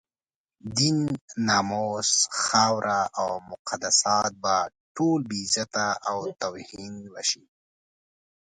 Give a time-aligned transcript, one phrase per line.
[0.77, 0.99] دين،
[1.47, 2.11] ناموس،
[2.43, 4.55] خاوره او مقدسات به
[4.95, 7.43] ټول بې عزته او توهین به شي.